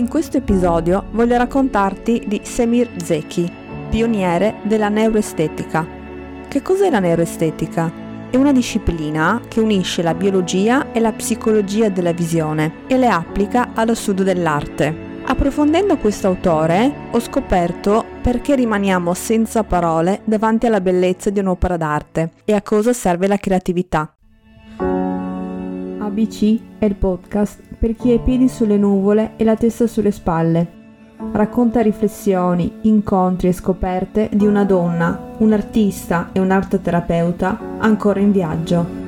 In 0.00 0.08
questo 0.08 0.38
episodio 0.38 1.04
voglio 1.10 1.36
raccontarti 1.36 2.24
di 2.26 2.40
Semir 2.42 2.88
Zeki, 2.96 3.52
pioniere 3.90 4.54
della 4.62 4.88
neuroestetica. 4.88 5.86
Che 6.48 6.62
cos'è 6.62 6.88
la 6.88 7.00
neuroestetica? 7.00 7.92
È 8.30 8.36
una 8.36 8.50
disciplina 8.50 9.42
che 9.46 9.60
unisce 9.60 10.00
la 10.00 10.14
biologia 10.14 10.90
e 10.92 11.00
la 11.00 11.12
psicologia 11.12 11.90
della 11.90 12.14
visione 12.14 12.86
e 12.86 12.96
le 12.96 13.08
applica 13.08 13.72
allo 13.74 13.94
studio 13.94 14.24
dell'arte. 14.24 15.20
Approfondendo 15.26 15.98
questo 15.98 16.28
autore 16.28 17.08
ho 17.10 17.20
scoperto 17.20 18.02
perché 18.22 18.54
rimaniamo 18.54 19.12
senza 19.12 19.64
parole 19.64 20.22
davanti 20.24 20.64
alla 20.64 20.80
bellezza 20.80 21.28
di 21.28 21.40
un'opera 21.40 21.76
d'arte 21.76 22.30
e 22.46 22.54
a 22.54 22.62
cosa 22.62 22.94
serve 22.94 23.26
la 23.26 23.36
creatività. 23.36 24.14
ABC 25.98 26.58
è 26.78 26.86
il 26.86 26.94
podcast 26.94 27.69
per 27.80 27.96
chi 27.96 28.10
ha 28.10 28.14
i 28.14 28.20
piedi 28.20 28.46
sulle 28.46 28.76
nuvole 28.76 29.32
e 29.36 29.44
la 29.44 29.56
testa 29.56 29.86
sulle 29.86 30.10
spalle. 30.10 30.78
Racconta 31.32 31.80
riflessioni, 31.80 32.80
incontri 32.82 33.48
e 33.48 33.52
scoperte 33.52 34.28
di 34.32 34.46
una 34.46 34.64
donna, 34.64 35.34
un 35.38 35.52
artista 35.54 36.28
e 36.32 36.40
un 36.40 36.50
artoterapeuta 36.50 37.78
ancora 37.78 38.20
in 38.20 38.32
viaggio. 38.32 38.98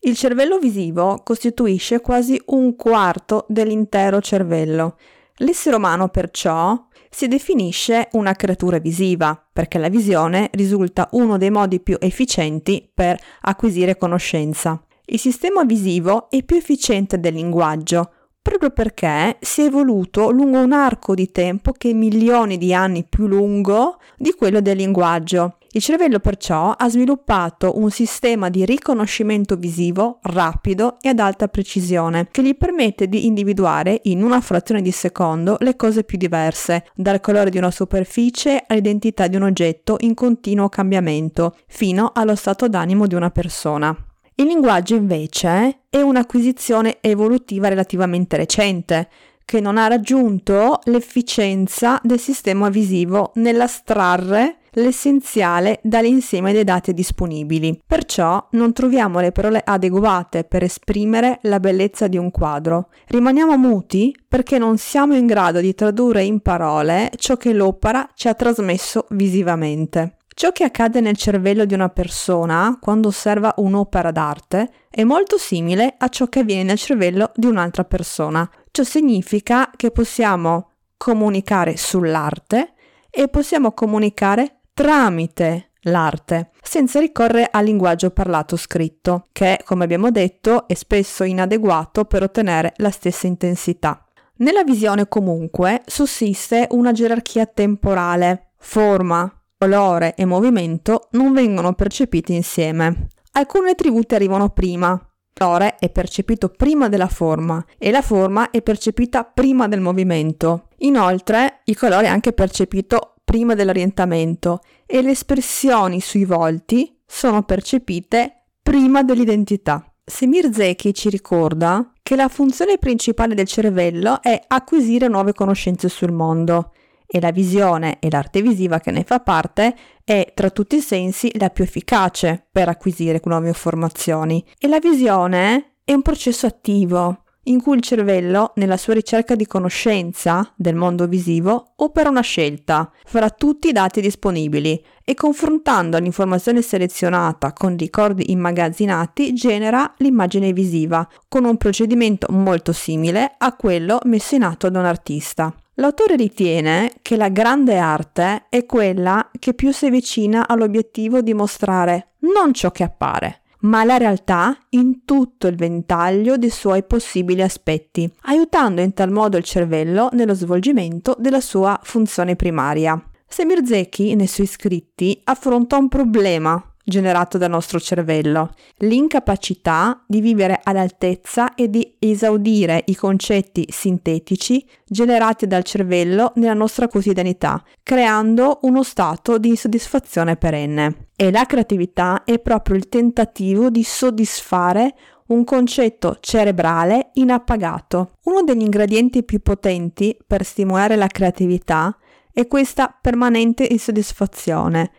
Il 0.00 0.16
cervello 0.16 0.58
visivo 0.58 1.22
costituisce 1.24 2.00
quasi 2.00 2.38
un 2.46 2.76
quarto 2.76 3.46
dell'intero 3.48 4.20
cervello. 4.20 4.96
L'essere 5.36 5.76
umano 5.76 6.08
perciò 6.08 6.88
si 7.08 7.26
definisce 7.26 8.08
una 8.12 8.34
creatura 8.34 8.78
visiva, 8.78 9.42
perché 9.52 9.78
la 9.78 9.88
visione 9.88 10.50
risulta 10.52 11.08
uno 11.12 11.38
dei 11.38 11.50
modi 11.50 11.80
più 11.80 11.96
efficienti 12.00 12.90
per 12.92 13.18
acquisire 13.42 13.96
conoscenza. 13.96 14.82
Il 15.04 15.18
sistema 15.18 15.64
visivo 15.64 16.30
è 16.30 16.44
più 16.44 16.56
efficiente 16.56 17.18
del 17.18 17.34
linguaggio, 17.34 18.10
proprio 18.40 18.70
perché 18.70 19.36
si 19.40 19.62
è 19.62 19.66
evoluto 19.66 20.30
lungo 20.30 20.58
un 20.58 20.72
arco 20.72 21.14
di 21.14 21.30
tempo 21.32 21.72
che 21.72 21.90
è 21.90 21.92
milioni 21.92 22.56
di 22.56 22.72
anni 22.72 23.04
più 23.04 23.26
lungo 23.26 23.98
di 24.16 24.32
quello 24.32 24.60
del 24.60 24.76
linguaggio. 24.76 25.56
Il 25.74 25.80
cervello 25.80 26.20
perciò 26.20 26.70
ha 26.70 26.88
sviluppato 26.88 27.78
un 27.78 27.90
sistema 27.90 28.48
di 28.48 28.64
riconoscimento 28.64 29.56
visivo 29.56 30.18
rapido 30.22 30.98
e 31.00 31.08
ad 31.08 31.18
alta 31.18 31.48
precisione 31.48 32.28
che 32.30 32.42
gli 32.42 32.54
permette 32.56 33.08
di 33.08 33.26
individuare 33.26 34.00
in 34.04 34.22
una 34.22 34.40
frazione 34.40 34.82
di 34.82 34.90
secondo 34.90 35.56
le 35.60 35.74
cose 35.74 36.04
più 36.04 36.18
diverse, 36.18 36.84
dal 36.94 37.20
colore 37.20 37.48
di 37.48 37.58
una 37.58 37.70
superficie 37.70 38.64
all'identità 38.66 39.28
di 39.28 39.36
un 39.36 39.42
oggetto 39.42 39.96
in 40.00 40.14
continuo 40.14 40.68
cambiamento, 40.68 41.56
fino 41.66 42.12
allo 42.14 42.36
stato 42.36 42.68
d'animo 42.68 43.06
di 43.06 43.14
una 43.14 43.30
persona. 43.30 43.96
Il 44.34 44.46
linguaggio 44.46 44.94
invece 44.94 45.80
è 45.90 46.00
un'acquisizione 46.00 46.98
evolutiva 47.00 47.68
relativamente 47.68 48.36
recente, 48.36 49.08
che 49.44 49.60
non 49.60 49.76
ha 49.76 49.86
raggiunto 49.86 50.78
l'efficienza 50.84 52.00
del 52.02 52.18
sistema 52.18 52.70
visivo 52.70 53.32
nell'astrarre 53.34 54.56
l'essenziale 54.74 55.80
dall'insieme 55.82 56.52
dei 56.52 56.64
dati 56.64 56.94
disponibili. 56.94 57.78
Perciò 57.86 58.46
non 58.52 58.72
troviamo 58.72 59.20
le 59.20 59.32
parole 59.32 59.60
adeguate 59.62 60.44
per 60.44 60.62
esprimere 60.62 61.38
la 61.42 61.60
bellezza 61.60 62.08
di 62.08 62.16
un 62.16 62.30
quadro. 62.30 62.88
Rimaniamo 63.08 63.58
muti 63.58 64.16
perché 64.26 64.56
non 64.56 64.78
siamo 64.78 65.14
in 65.14 65.26
grado 65.26 65.60
di 65.60 65.74
tradurre 65.74 66.24
in 66.24 66.40
parole 66.40 67.10
ciò 67.16 67.36
che 67.36 67.52
l'opera 67.52 68.08
ci 68.14 68.28
ha 68.28 68.34
trasmesso 68.34 69.06
visivamente. 69.10 70.16
Ciò 70.34 70.50
che 70.50 70.64
accade 70.64 71.00
nel 71.00 71.16
cervello 71.16 71.64
di 71.64 71.74
una 71.74 71.88
persona 71.88 72.78
quando 72.80 73.08
osserva 73.08 73.54
un'opera 73.58 74.10
d'arte 74.10 74.70
è 74.90 75.04
molto 75.04 75.36
simile 75.38 75.94
a 75.98 76.08
ciò 76.08 76.26
che 76.28 76.40
avviene 76.40 76.64
nel 76.64 76.78
cervello 76.78 77.32
di 77.34 77.46
un'altra 77.46 77.84
persona. 77.84 78.48
Ciò 78.70 78.82
significa 78.82 79.70
che 79.76 79.90
possiamo 79.90 80.70
comunicare 80.96 81.76
sull'arte 81.76 82.72
e 83.10 83.28
possiamo 83.28 83.72
comunicare 83.72 84.60
tramite 84.72 85.72
l'arte, 85.82 86.50
senza 86.62 87.00
ricorrere 87.00 87.48
al 87.50 87.64
linguaggio 87.64 88.10
parlato 88.10 88.56
scritto, 88.56 89.26
che, 89.32 89.60
come 89.64 89.84
abbiamo 89.84 90.10
detto, 90.10 90.66
è 90.68 90.74
spesso 90.74 91.24
inadeguato 91.24 92.04
per 92.04 92.22
ottenere 92.22 92.72
la 92.76 92.90
stessa 92.90 93.26
intensità. 93.26 94.04
Nella 94.36 94.64
visione 94.64 95.08
comunque 95.08 95.82
sussiste 95.86 96.68
una 96.70 96.92
gerarchia 96.92 97.46
temporale, 97.46 98.52
forma, 98.58 99.30
colore 99.62 100.16
e 100.16 100.24
movimento 100.24 101.06
non 101.12 101.32
vengono 101.32 101.72
percepiti 101.74 102.34
insieme. 102.34 103.06
Alcuni 103.34 103.70
attributi 103.70 104.16
arrivano 104.16 104.48
prima. 104.48 104.90
Il 104.90 105.38
colore 105.38 105.76
è 105.76 105.88
percepito 105.88 106.48
prima 106.48 106.88
della 106.88 107.06
forma 107.06 107.64
e 107.78 107.92
la 107.92 108.02
forma 108.02 108.50
è 108.50 108.60
percepita 108.60 109.22
prima 109.22 109.68
del 109.68 109.80
movimento. 109.80 110.66
Inoltre, 110.78 111.60
il 111.66 111.78
colore 111.78 112.06
è 112.06 112.08
anche 112.08 112.32
percepito 112.32 113.14
prima 113.22 113.54
dell'orientamento 113.54 114.62
e 114.84 115.00
le 115.00 115.12
espressioni 115.12 116.00
sui 116.00 116.24
volti 116.24 116.98
sono 117.06 117.44
percepite 117.44 118.46
prima 118.60 119.04
dell'identità. 119.04 119.86
Semir 120.04 120.52
Zeki 120.52 120.92
ci 120.92 121.08
ricorda 121.08 121.92
che 122.02 122.16
la 122.16 122.26
funzione 122.26 122.78
principale 122.78 123.36
del 123.36 123.46
cervello 123.46 124.20
è 124.22 124.42
acquisire 124.44 125.06
nuove 125.06 125.32
conoscenze 125.32 125.88
sul 125.88 126.10
mondo 126.10 126.72
e 127.14 127.20
la 127.20 127.30
visione 127.30 127.98
e 128.00 128.08
l'arte 128.08 128.40
visiva 128.40 128.80
che 128.80 128.90
ne 128.90 129.04
fa 129.04 129.20
parte 129.20 129.76
è 130.02 130.32
tra 130.34 130.48
tutti 130.48 130.76
i 130.76 130.80
sensi 130.80 131.30
la 131.36 131.50
più 131.50 131.62
efficace 131.62 132.46
per 132.50 132.70
acquisire 132.70 133.20
nuove 133.24 133.48
informazioni. 133.48 134.42
E 134.58 134.66
la 134.66 134.78
visione 134.78 135.74
è 135.84 135.92
un 135.92 136.00
processo 136.00 136.46
attivo 136.46 137.24
in 137.44 137.60
cui 137.60 137.76
il 137.76 137.82
cervello, 137.82 138.52
nella 138.54 138.78
sua 138.78 138.94
ricerca 138.94 139.34
di 139.34 139.46
conoscenza 139.46 140.50
del 140.56 140.74
mondo 140.74 141.06
visivo, 141.06 141.72
opera 141.76 142.08
una 142.08 142.22
scelta 142.22 142.90
fra 143.04 143.28
tutti 143.28 143.68
i 143.68 143.72
dati 143.72 144.00
disponibili 144.00 144.82
e 145.04 145.14
confrontando 145.14 145.98
l'informazione 145.98 146.62
selezionata 146.62 147.52
con 147.52 147.76
ricordi 147.76 148.30
immagazzinati 148.30 149.34
genera 149.34 149.92
l'immagine 149.98 150.52
visiva, 150.54 151.06
con 151.28 151.44
un 151.44 151.58
procedimento 151.58 152.28
molto 152.30 152.72
simile 152.72 153.34
a 153.36 153.54
quello 153.54 153.98
messo 154.04 154.34
in 154.34 154.44
atto 154.44 154.70
da 154.70 154.78
un 154.78 154.86
artista. 154.86 155.52
L'autore 155.76 156.16
ritiene 156.16 156.92
che 157.00 157.16
la 157.16 157.30
grande 157.30 157.78
arte 157.78 158.44
è 158.50 158.66
quella 158.66 159.30
che 159.38 159.54
più 159.54 159.72
si 159.72 159.86
avvicina 159.86 160.46
all'obiettivo 160.46 161.22
di 161.22 161.32
mostrare 161.32 162.12
non 162.20 162.52
ciò 162.52 162.70
che 162.70 162.82
appare, 162.82 163.40
ma 163.60 163.82
la 163.82 163.96
realtà 163.96 164.54
in 164.70 165.04
tutto 165.06 165.46
il 165.46 165.56
ventaglio 165.56 166.36
dei 166.36 166.50
suoi 166.50 166.84
possibili 166.84 167.40
aspetti, 167.40 168.12
aiutando 168.22 168.82
in 168.82 168.92
tal 168.92 169.10
modo 169.10 169.38
il 169.38 169.44
cervello 169.44 170.10
nello 170.12 170.34
svolgimento 170.34 171.16
della 171.18 171.40
sua 171.40 171.80
funzione 171.82 172.36
primaria. 172.36 173.02
Semir 173.26 173.64
Zeki, 173.64 174.14
nei 174.14 174.26
suoi 174.26 174.46
scritti, 174.46 175.18
affronta 175.24 175.78
un 175.78 175.88
problema 175.88 176.62
generato 176.84 177.38
dal 177.38 177.50
nostro 177.50 177.78
cervello, 177.78 178.50
l'incapacità 178.78 180.02
di 180.06 180.20
vivere 180.20 180.60
all'altezza 180.62 181.54
e 181.54 181.70
di 181.70 181.94
esaudire 181.98 182.82
i 182.86 182.94
concetti 182.94 183.66
sintetici 183.68 184.66
generati 184.84 185.46
dal 185.46 185.62
cervello 185.62 186.32
nella 186.36 186.54
nostra 186.54 186.88
quotidianità, 186.88 187.62
creando 187.82 188.58
uno 188.62 188.82
stato 188.82 189.38
di 189.38 189.48
insoddisfazione 189.48 190.36
perenne. 190.36 191.08
E 191.16 191.30
la 191.30 191.46
creatività 191.46 192.24
è 192.24 192.38
proprio 192.40 192.76
il 192.76 192.88
tentativo 192.88 193.70
di 193.70 193.84
soddisfare 193.84 194.94
un 195.28 195.44
concetto 195.44 196.18
cerebrale 196.20 197.10
inappagato. 197.14 198.12
Uno 198.24 198.42
degli 198.42 198.60
ingredienti 198.60 199.22
più 199.22 199.40
potenti 199.40 200.16
per 200.26 200.44
stimolare 200.44 200.96
la 200.96 201.06
creatività 201.06 201.96
è 202.32 202.46
questa 202.46 202.96
permanente 203.00 203.66
insoddisfazione 203.70 204.90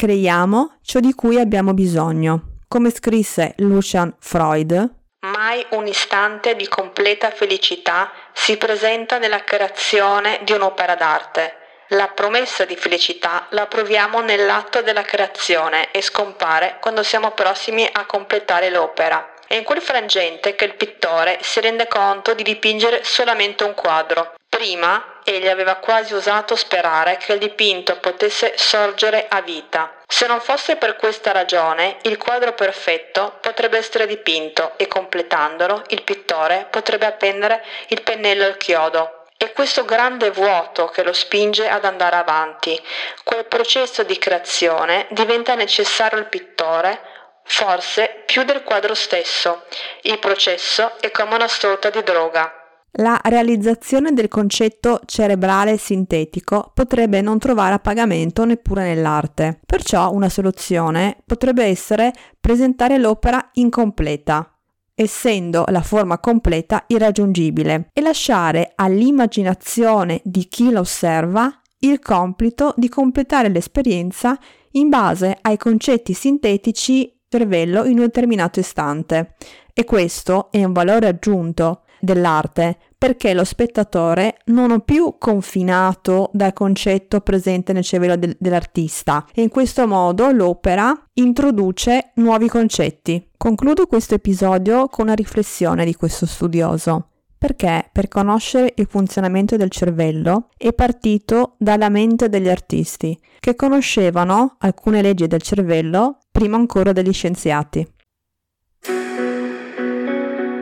Creiamo 0.00 0.78
ciò 0.82 0.98
di 0.98 1.12
cui 1.12 1.38
abbiamo 1.38 1.74
bisogno. 1.74 2.60
Come 2.68 2.90
scrisse 2.90 3.52
Lucian 3.58 4.16
Freud, 4.18 4.94
Mai 5.26 5.62
un 5.72 5.86
istante 5.86 6.56
di 6.56 6.66
completa 6.68 7.30
felicità 7.30 8.10
si 8.32 8.56
presenta 8.56 9.18
nella 9.18 9.44
creazione 9.44 10.40
di 10.42 10.52
un'opera 10.52 10.94
d'arte. 10.94 11.54
La 11.88 12.08
promessa 12.08 12.64
di 12.64 12.76
felicità 12.76 13.46
la 13.50 13.66
proviamo 13.66 14.22
nell'atto 14.22 14.80
della 14.80 15.02
creazione 15.02 15.90
e 15.90 16.00
scompare 16.00 16.78
quando 16.80 17.02
siamo 17.02 17.32
prossimi 17.32 17.86
a 17.92 18.06
completare 18.06 18.70
l'opera. 18.70 19.34
È 19.46 19.54
in 19.54 19.64
quel 19.64 19.82
frangente 19.82 20.54
che 20.54 20.64
il 20.64 20.76
pittore 20.76 21.40
si 21.42 21.60
rende 21.60 21.86
conto 21.88 22.32
di 22.32 22.42
dipingere 22.42 23.04
solamente 23.04 23.64
un 23.64 23.74
quadro. 23.74 24.32
Prima 24.48 25.09
egli 25.24 25.48
aveva 25.48 25.76
quasi 25.76 26.14
osato 26.14 26.56
sperare 26.56 27.16
che 27.16 27.32
il 27.32 27.38
dipinto 27.38 27.98
potesse 27.98 28.54
sorgere 28.56 29.26
a 29.28 29.40
vita. 29.40 29.94
Se 30.06 30.26
non 30.26 30.40
fosse 30.40 30.76
per 30.76 30.96
questa 30.96 31.32
ragione, 31.32 31.98
il 32.02 32.16
quadro 32.16 32.52
perfetto 32.52 33.38
potrebbe 33.40 33.78
essere 33.78 34.06
dipinto 34.06 34.72
e 34.76 34.88
completandolo 34.88 35.84
il 35.88 36.02
pittore 36.02 36.66
potrebbe 36.70 37.06
appendere 37.06 37.64
il 37.88 38.02
pennello 38.02 38.44
al 38.44 38.56
chiodo. 38.56 39.24
È 39.36 39.52
questo 39.52 39.84
grande 39.86 40.30
vuoto 40.30 40.88
che 40.88 41.02
lo 41.02 41.14
spinge 41.14 41.66
ad 41.66 41.84
andare 41.84 42.16
avanti. 42.16 42.78
Quel 43.24 43.46
processo 43.46 44.02
di 44.02 44.18
creazione 44.18 45.06
diventa 45.10 45.54
necessario 45.54 46.18
al 46.18 46.28
pittore 46.28 47.00
forse 47.44 48.22
più 48.26 48.44
del 48.44 48.62
quadro 48.62 48.94
stesso. 48.94 49.64
Il 50.02 50.18
processo 50.18 50.92
è 51.00 51.10
come 51.10 51.34
una 51.34 51.48
sorta 51.48 51.88
di 51.90 52.02
droga. 52.02 52.59
La 52.94 53.20
realizzazione 53.22 54.12
del 54.12 54.28
concetto 54.28 55.00
cerebrale 55.04 55.76
sintetico 55.76 56.72
potrebbe 56.74 57.20
non 57.20 57.38
trovare 57.38 57.74
appagamento 57.74 58.44
neppure 58.44 58.82
nell'arte. 58.82 59.60
Perciò 59.64 60.12
una 60.12 60.28
soluzione 60.28 61.18
potrebbe 61.24 61.64
essere 61.64 62.12
presentare 62.40 62.98
l'opera 62.98 63.50
incompleta, 63.54 64.52
essendo 64.94 65.64
la 65.68 65.82
forma 65.82 66.18
completa 66.18 66.84
irraggiungibile, 66.88 67.90
e 67.92 68.00
lasciare 68.00 68.72
all'immaginazione 68.74 70.20
di 70.24 70.48
chi 70.48 70.70
la 70.70 70.80
osserva 70.80 71.60
il 71.82 72.00
compito 72.00 72.74
di 72.76 72.88
completare 72.88 73.48
l'esperienza 73.48 74.38
in 74.72 74.88
base 74.88 75.38
ai 75.40 75.56
concetti 75.56 76.12
sintetici 76.12 77.18
cervello 77.28 77.84
in 77.84 77.98
un 77.98 78.04
determinato 78.04 78.58
istante. 78.60 79.34
E 79.72 79.84
questo 79.84 80.48
è 80.50 80.62
un 80.64 80.72
valore 80.72 81.06
aggiunto 81.06 81.82
dell'arte 82.00 82.78
perché 83.00 83.32
lo 83.32 83.44
spettatore 83.44 84.38
non 84.46 84.72
è 84.72 84.80
più 84.82 85.14
confinato 85.18 86.28
dal 86.34 86.52
concetto 86.52 87.20
presente 87.20 87.72
nel 87.72 87.82
cervello 87.82 88.16
del, 88.16 88.36
dell'artista 88.38 89.26
e 89.32 89.40
in 89.40 89.48
questo 89.48 89.86
modo 89.86 90.30
l'opera 90.30 90.94
introduce 91.14 92.10
nuovi 92.16 92.48
concetti. 92.48 93.30
Concludo 93.38 93.86
questo 93.86 94.16
episodio 94.16 94.88
con 94.88 95.06
una 95.06 95.14
riflessione 95.14 95.86
di 95.86 95.94
questo 95.94 96.26
studioso. 96.26 97.06
Perché 97.38 97.88
per 97.90 98.08
conoscere 98.08 98.74
il 98.76 98.86
funzionamento 98.86 99.56
del 99.56 99.70
cervello 99.70 100.48
è 100.58 100.74
partito 100.74 101.54
dalla 101.56 101.88
mente 101.88 102.28
degli 102.28 102.50
artisti, 102.50 103.18
che 103.40 103.56
conoscevano 103.56 104.56
alcune 104.58 105.00
leggi 105.00 105.26
del 105.26 105.40
cervello 105.40 106.18
prima 106.30 106.58
ancora 106.58 106.92
degli 106.92 107.14
scienziati. 107.14 107.86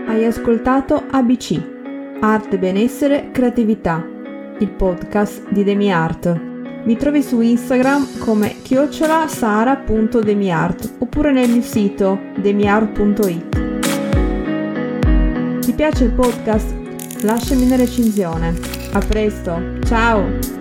Hai 0.08 0.24
ascoltato 0.24 1.04
ABC, 1.10 1.60
Arte, 2.20 2.58
Benessere, 2.58 3.30
Creatività, 3.30 4.02
il 4.58 4.70
podcast 4.70 5.46
di 5.50 5.62
DemiArt. 5.62 6.40
Mi 6.84 6.96
trovi 6.96 7.22
su 7.22 7.42
Instagram 7.42 8.18
come 8.18 8.62
chiocciolasara.demiart 8.62 10.94
oppure 11.00 11.30
nel 11.30 11.50
mio 11.50 11.60
sito 11.60 12.18
demiart.it. 12.38 13.58
Ti 15.60 15.72
piace 15.74 16.04
il 16.04 16.14
podcast? 16.14 16.74
Lasciami 17.24 17.66
una 17.66 17.76
recensione. 17.76 18.54
A 18.92 19.00
presto, 19.00 19.60
ciao! 19.84 20.57